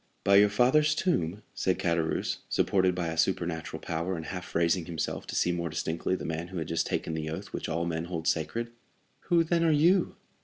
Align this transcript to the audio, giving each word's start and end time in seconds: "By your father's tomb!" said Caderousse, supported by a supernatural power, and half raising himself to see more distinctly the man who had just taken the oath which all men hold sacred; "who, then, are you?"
"By 0.23 0.37
your 0.37 0.49
father's 0.49 0.95
tomb!" 0.95 1.43
said 1.53 1.77
Caderousse, 1.77 2.37
supported 2.49 2.95
by 2.95 3.09
a 3.09 3.17
supernatural 3.19 3.79
power, 3.79 4.17
and 4.17 4.25
half 4.25 4.55
raising 4.55 4.85
himself 4.85 5.27
to 5.27 5.35
see 5.35 5.51
more 5.51 5.69
distinctly 5.69 6.15
the 6.15 6.25
man 6.25 6.47
who 6.47 6.57
had 6.57 6.67
just 6.69 6.87
taken 6.87 7.13
the 7.13 7.29
oath 7.29 7.53
which 7.53 7.69
all 7.69 7.85
men 7.85 8.05
hold 8.05 8.27
sacred; 8.27 8.71
"who, 9.25 9.43
then, 9.43 9.63
are 9.63 9.69
you?" 9.69 10.15